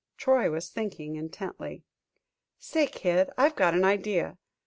[0.17, 1.83] Troy was thinking intently.
[2.57, 4.39] "Say, Kid, I've got an idea.